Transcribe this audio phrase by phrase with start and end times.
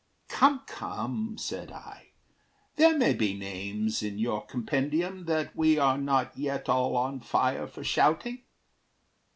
[0.29, 2.13] "Come, come," said I;
[2.75, 7.67] "There may be names in your compendium That we are not yet all on fire
[7.67, 8.41] for shouting.